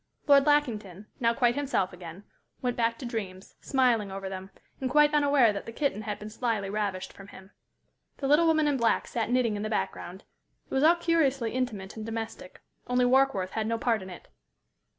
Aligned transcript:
Lord 0.25 0.47
Lackington, 0.47 1.05
now 1.19 1.35
quite 1.35 1.53
himself 1.53 1.93
again, 1.93 2.23
went 2.59 2.75
back 2.75 2.97
to 2.97 3.05
dreams, 3.05 3.53
smiling 3.61 4.11
over 4.11 4.29
them, 4.29 4.49
and 4.79 4.89
quite 4.89 5.13
unaware 5.13 5.53
that 5.53 5.67
the 5.67 5.71
kitten 5.71 6.01
had 6.01 6.17
been 6.17 6.31
slyly 6.31 6.71
ravished 6.71 7.13
from 7.13 7.27
him. 7.27 7.51
The 8.17 8.27
little 8.27 8.47
woman 8.47 8.67
in 8.67 8.77
black 8.77 9.05
sat 9.05 9.29
knitting 9.29 9.55
in 9.55 9.61
the 9.61 9.69
background. 9.69 10.23
It 10.65 10.73
was 10.73 10.81
all 10.83 10.95
curiously 10.95 11.51
intimate 11.51 11.95
and 11.97 12.03
domestic, 12.03 12.61
only 12.87 13.05
Warkworth 13.05 13.51
had 13.51 13.67
no 13.67 13.77
part 13.77 14.01
in 14.01 14.09
it. 14.09 14.27